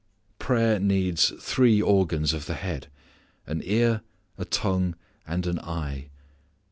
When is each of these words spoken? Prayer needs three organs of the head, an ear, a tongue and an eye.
Prayer 0.39 0.79
needs 0.79 1.31
three 1.39 1.79
organs 1.79 2.33
of 2.33 2.47
the 2.47 2.55
head, 2.55 2.87
an 3.45 3.61
ear, 3.63 4.01
a 4.35 4.45
tongue 4.45 4.95
and 5.27 5.45
an 5.45 5.59
eye. 5.59 6.09